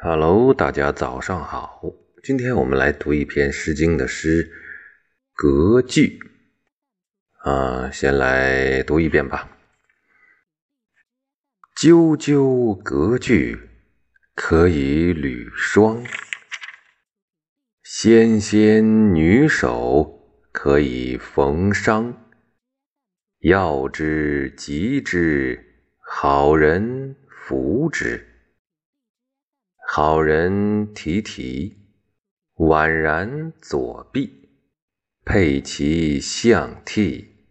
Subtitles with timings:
[0.00, 1.80] Hello，大家早上好。
[2.24, 4.44] 今天我们来读一篇《诗经》的诗
[5.34, 6.18] 《隔句》
[7.50, 9.56] 啊，先来读一遍吧。
[11.76, 13.68] 啾啾隔句，
[14.34, 16.04] 可以履霜；
[17.84, 20.20] 纤纤女手，
[20.50, 22.14] 可以缝裳。
[23.40, 25.64] 要之急之，
[26.00, 28.28] 好人扶之。
[29.94, 31.76] 好人提提，
[32.54, 34.48] 宛然左臂，
[35.22, 37.44] 佩其象替。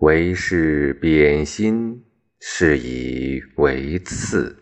[0.00, 2.04] 为是贬心，
[2.40, 4.54] 是以为次。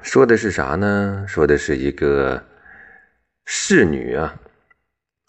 [0.00, 1.26] 说的是啥呢？
[1.28, 2.42] 说的是一个
[3.44, 4.40] 侍女啊，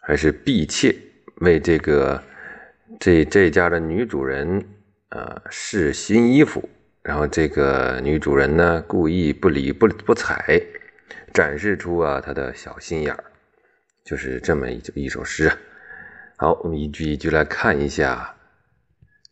[0.03, 0.95] 还是婢妾，
[1.41, 2.23] 为这个
[2.97, 4.65] 这这家的女主人
[5.09, 6.69] 啊试新衣服。
[7.07, 10.61] 然后这个女主人呢，故意不理不不睬，
[11.33, 13.23] 展示出啊她的小心眼儿，
[14.03, 15.57] 就是这么一一首诗啊。
[16.35, 18.35] 好，我们一句一句来看一下：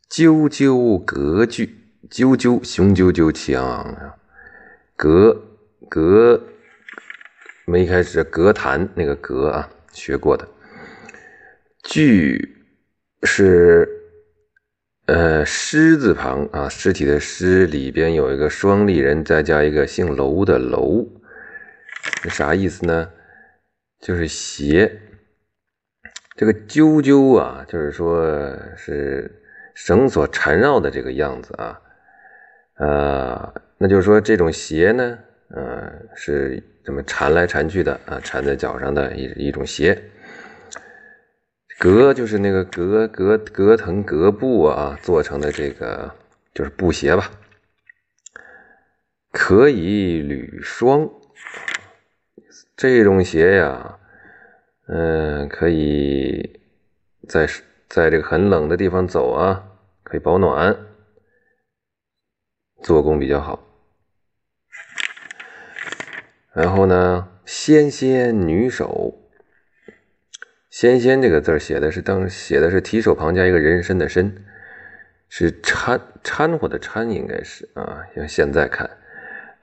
[0.10, 1.76] 啾啾隔句，
[2.10, 4.14] 啾啾雄赳赳气昂昂的，
[4.96, 5.44] 隔
[5.90, 6.42] 隔，
[7.66, 10.48] 我们一开始隔谈那个隔啊，学过的，
[11.84, 12.56] 句
[13.24, 14.04] 是。
[15.06, 21.06] 呃，尸字旁啊，尸体的尸里边有一个双立人，再加一个姓楼的楼，
[22.28, 23.08] 啥意思呢？
[24.00, 25.00] 就是鞋。
[26.36, 28.26] 这个啾啾啊，就是说
[28.76, 29.32] 是
[29.76, 31.80] 绳索缠绕的这个样子啊，
[32.80, 35.18] 呃，那就是说这种鞋呢，
[35.50, 40.02] 呃，是这么缠来缠去的啊，缠在脚上的一一种鞋。
[41.78, 46.16] 革就是那个革革革藤革布啊做成的这个
[46.54, 47.30] 就是布鞋吧，
[49.32, 51.10] 可以履霜。
[52.78, 54.00] 这种鞋呀，
[54.88, 56.62] 嗯，可以
[57.28, 57.48] 在
[57.90, 59.66] 在这个很冷的地方走啊，
[60.04, 60.78] 可以保暖，
[62.84, 63.68] 做工比较好。
[66.54, 69.22] 然后呢，纤纤女手。
[70.76, 74.30] 纤纤这个字写的是当写的是提手旁加一个人参的参，
[75.30, 78.04] 是掺掺和的掺，应该是啊。
[78.14, 78.90] 像现在看，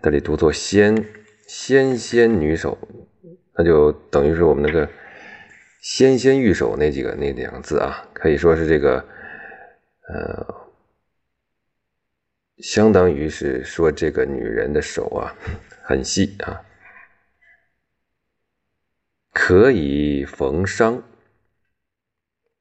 [0.00, 1.04] 这里读作纤
[1.46, 2.78] 纤纤女手，
[3.54, 4.88] 那就等于是我们那个
[5.82, 9.04] 纤纤玉手那几个那两个字啊，可以说是这个
[10.08, 10.46] 呃，
[12.62, 15.36] 相当于是说这个女人的手啊
[15.82, 16.58] 很细啊。
[19.44, 21.02] 可以缝裳，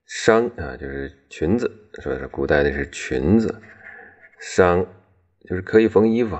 [0.10, 1.72] 裳啊，就是裙子，
[2.02, 3.62] 说是古代的是裙子，
[4.42, 4.88] 裳
[5.48, 6.40] 就是可以缝衣服，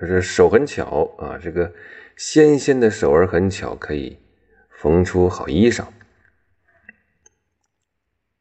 [0.00, 1.72] 就是手很巧啊，这个
[2.16, 4.18] 纤纤的手儿很巧，可以
[4.70, 5.86] 缝出好衣裳。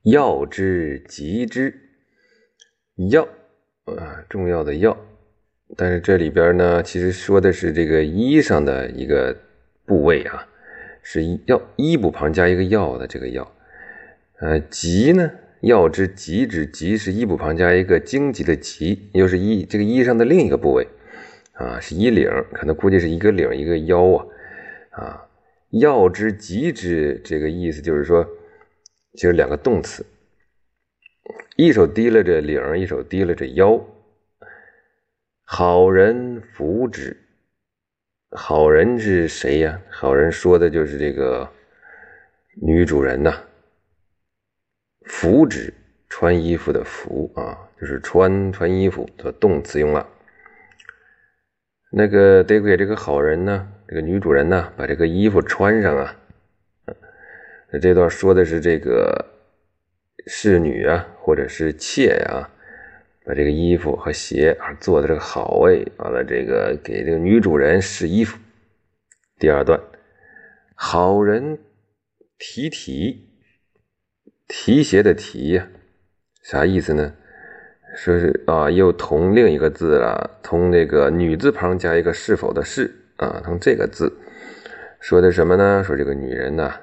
[0.01, 1.79] 要之急之，
[3.11, 3.21] 要
[3.85, 4.97] 啊，重要的要，
[5.77, 9.37] 但是这里边呢，其实说的是这个衣裳的一个
[9.85, 10.47] 部位啊。
[11.01, 13.51] 是要衣部旁加一个要的这个要，
[14.39, 15.31] 呃，急呢？
[15.61, 20.87] 要之急之急是衣部旁加一个荆棘的棘，又是衣这个衣上的另一个部位
[21.51, 24.25] 啊，是衣领，可能估计是一个领一个腰啊
[24.91, 25.25] 啊。
[25.71, 28.25] 要之急之这个意思就是说，
[29.15, 30.05] 就是两个动词，
[31.57, 33.85] 一手提了这领，一手提了这腰，
[35.43, 37.17] 好人扶之。
[38.31, 39.81] 好人是谁呀？
[39.89, 41.49] 好人说的就是这个
[42.61, 43.41] 女主人呐。
[45.05, 45.73] 服指，
[46.07, 50.07] 穿衣服的服啊，就是穿穿衣服的动词用了。
[51.91, 56.15] 那个得给这个好人呢，这个女主人呢，把这个衣服穿上啊。
[57.81, 59.25] 这段说的是这个
[60.27, 62.47] 侍女啊，或者是妾呀。
[63.29, 68.39] 把这个衣服和鞋啊做的这个好位，完了这个给这个女主人试衣服。
[69.37, 69.79] 第二段，
[70.73, 71.59] 好人
[72.39, 73.29] 提提，
[74.47, 75.67] 提鞋的提呀，
[76.41, 77.13] 啥意思呢？
[77.95, 84.11] 说是啊，又同另一个字了，同那个女字旁加一个是否的是啊，同这个字
[84.99, 85.83] 说的什么呢？
[85.85, 86.81] 说这个女人呐，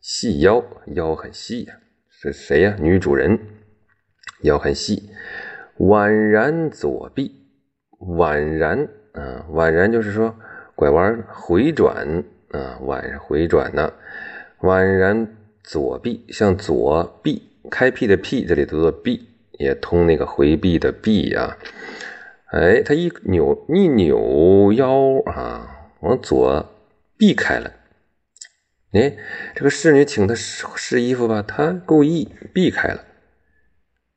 [0.00, 0.64] 细腰，
[0.94, 1.74] 腰很细呀。
[2.08, 2.74] 是谁呀？
[2.80, 3.38] 女主人，
[4.44, 5.10] 腰很细。
[5.78, 7.32] 宛然左臂，
[7.98, 10.34] 宛然啊，宛然就是说
[10.74, 13.92] 拐弯回转啊，宛回转呢，
[14.60, 21.56] 宛然左臂，向左臂开辟的辟，这里读作避，也通那个回避的避啊，
[22.52, 26.66] 哎，他一扭一扭腰啊，往左
[27.16, 27.72] 避开了。
[28.92, 29.16] 哎，
[29.56, 33.04] 这个侍女请他试试衣服吧，他故意避开了。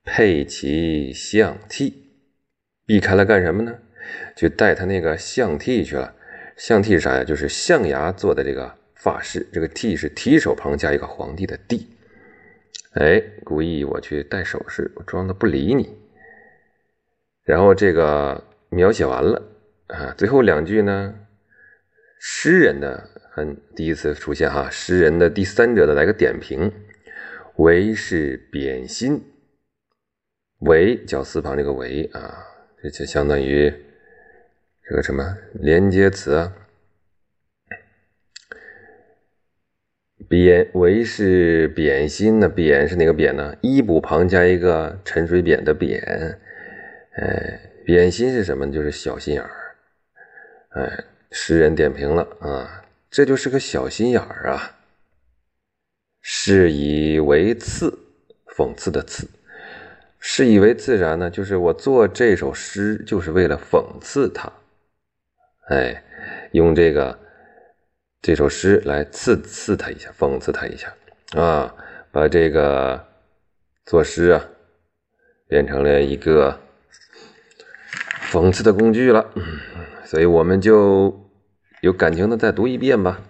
[0.10, 2.14] 佩其象替，
[2.86, 3.76] 避开了干什么呢？
[4.38, 6.16] 就带他那个象替去了。
[6.56, 7.26] 象替是啥呀？
[7.26, 9.46] 就是象牙做的这个发饰。
[9.52, 11.86] 这个替是提手旁加一个皇帝的帝。
[12.94, 15.96] 哎，故意我去戴首饰，我装的不理你。
[17.44, 19.44] 然后这个描写完了
[19.88, 21.14] 啊，最后两句呢，
[22.18, 26.72] 诗人的很第一次出现哈，诗人的第三者的来个点评，
[27.58, 29.22] 为是贬心，
[30.60, 32.44] 为叫四旁这个为啊，
[32.82, 33.72] 这就相当于
[34.90, 36.54] 这个什么连接词啊，
[40.28, 43.56] 贬为是贬心呢，贬是哪个贬呢？
[43.62, 46.02] 一补旁加一个陈水扁的扁。
[47.18, 48.72] 哎，扁心是什么？
[48.72, 49.76] 就是小心眼儿。
[50.70, 54.78] 哎，诗人点评了啊，这就是个小心眼儿啊。
[56.22, 57.98] 是以为次，
[58.58, 59.28] 讽刺的刺。
[60.30, 64.52] 是以为自然呢，就是我做这首诗就是为了讽刺他。
[65.70, 66.04] 哎，
[66.52, 67.18] 用这个
[68.22, 70.94] 这首诗来刺刺他一下，讽刺他一下
[71.32, 71.74] 啊，
[72.12, 73.08] 把这个
[73.86, 74.46] 作诗啊
[75.48, 76.60] 变成了一个。
[78.30, 79.32] 讽刺的工具了，
[80.04, 81.32] 所以我们就
[81.80, 83.24] 有感情的再读一遍吧。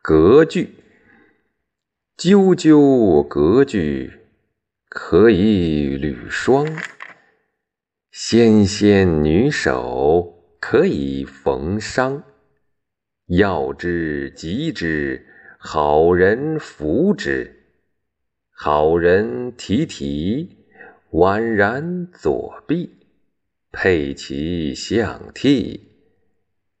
[0.00, 0.76] 隔句，
[2.16, 4.12] 啾啾隔句，
[4.96, 6.64] 可以履霜；
[8.12, 12.22] 纤纤女手，可以缝裳。
[13.26, 15.26] 要之急之，
[15.58, 17.64] 好人扶之。
[18.52, 20.58] 好人提提，
[21.10, 22.90] 宛然左臂。
[23.72, 25.88] 佩其象替，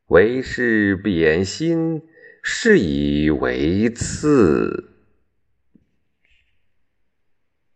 [0.06, 2.00] 为是贬心，
[2.44, 4.93] 是以为次。